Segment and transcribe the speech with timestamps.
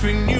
[0.00, 0.39] between you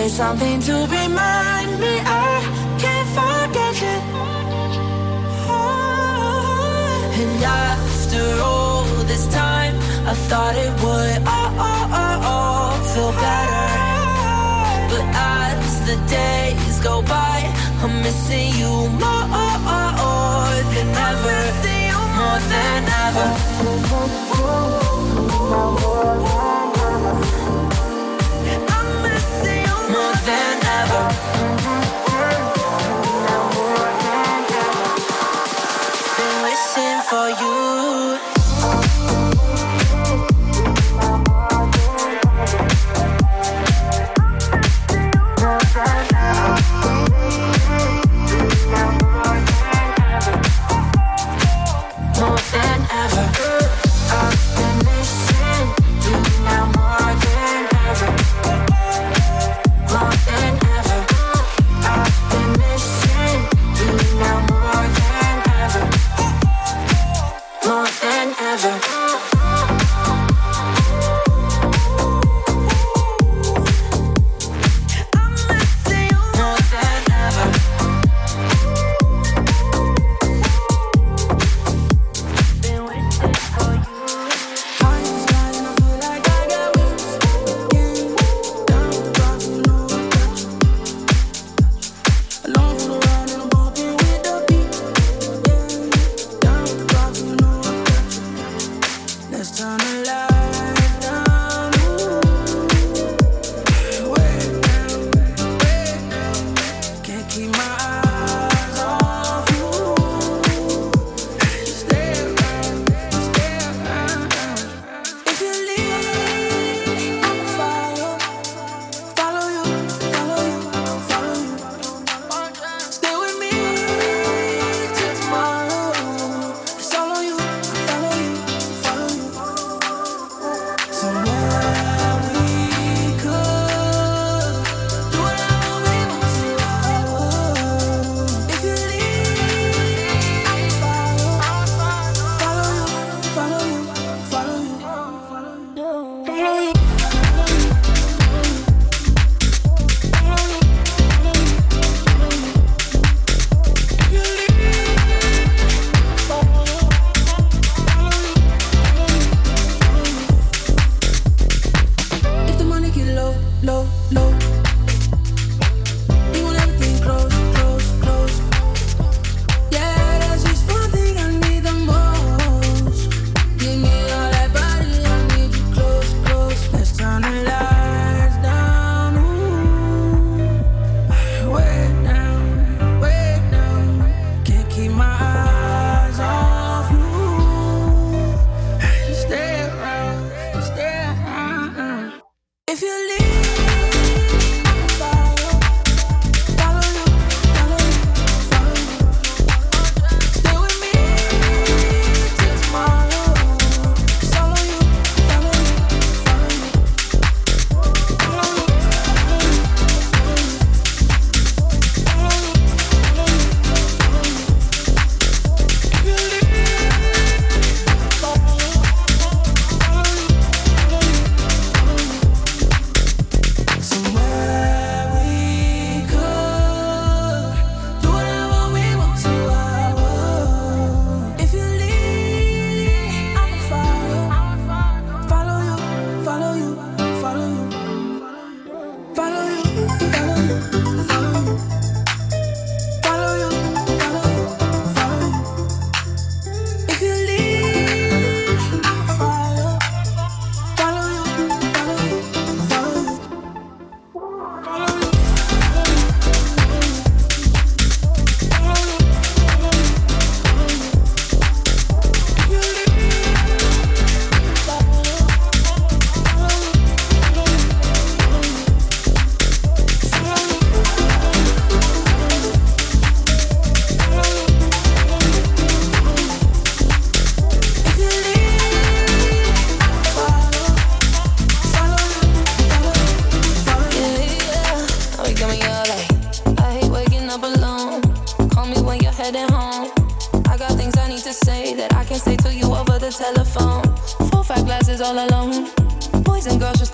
[0.00, 0.49] always something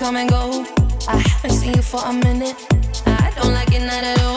[0.07, 0.65] come and go.
[1.09, 2.55] I haven't seen you for a minute.
[3.07, 4.36] I don't like it not at all.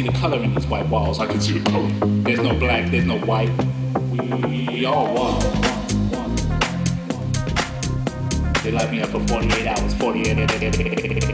[0.00, 1.18] see the color in these white walls.
[1.18, 1.90] I can see the color.
[2.22, 3.50] There's no black, there's no white.
[4.48, 5.40] We all one.
[8.62, 11.29] They locked me up for 48 hours, 48.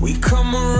[0.00, 0.77] We come around.